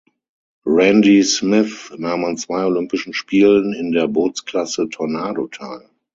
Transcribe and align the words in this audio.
Randy 0.65 1.21
Smyth 1.21 1.93
nahm 1.95 2.25
an 2.25 2.35
zwei 2.35 2.65
Olympischen 2.65 3.13
Spielen 3.13 3.71
in 3.73 3.91
der 3.91 4.07
Bootsklasse 4.07 4.89
Tornado 4.89 5.45
teil. 5.45 5.91